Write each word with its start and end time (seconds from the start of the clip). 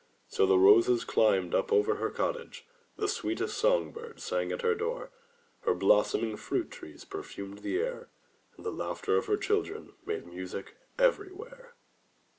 So 0.27 0.47
the 0.47 0.57
roses 0.57 1.03
climbed 1.03 1.53
up 1.53 1.71
over 1.71 1.97
her 1.97 2.09
cottage, 2.09 2.65
the 2.97 3.07
sweetest 3.07 3.55
song 3.55 3.91
birds 3.91 4.23
sang 4.23 4.51
at 4.51 4.63
her 4.63 4.73
door, 4.73 5.11
her 5.59 5.75
blossoming 5.75 6.37
fruit 6.37 6.71
trees 6.71 7.05
perfumed 7.05 7.59
the 7.59 7.77
air, 7.77 8.09
and 8.57 8.65
the 8.65 8.71
laughter 8.71 9.15
of 9.15 9.27
her 9.27 9.37
children 9.37 9.93
made 10.03 10.25
music 10.25 10.75
everywhere. 10.97 11.75